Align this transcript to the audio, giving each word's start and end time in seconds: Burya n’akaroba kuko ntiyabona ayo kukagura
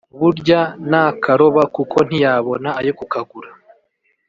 Burya 0.19 0.61
n’akaroba 0.89 1.63
kuko 1.75 1.97
ntiyabona 2.07 2.69
ayo 2.79 2.91
kukagura 2.99 3.49